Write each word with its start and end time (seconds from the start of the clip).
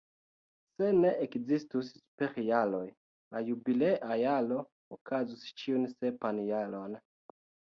Se 0.77 0.85
ne 1.01 1.09
ekzistus 1.25 1.91
superjaroj, 1.97 2.87
la 3.35 3.41
jubilea 3.51 4.19
jaro 4.23 4.59
okazus 4.99 5.47
ĉiun 5.63 5.89
sepan 5.93 6.41
jaron. 6.49 6.99